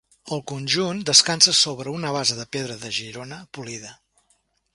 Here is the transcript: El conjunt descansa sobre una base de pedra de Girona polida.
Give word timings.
El 0.35 0.39
conjunt 0.51 1.03
descansa 1.09 1.53
sobre 1.59 1.93
una 1.99 2.15
base 2.17 2.39
de 2.39 2.47
pedra 2.57 2.79
de 2.87 2.95
Girona 3.01 3.39
polida. 3.59 3.95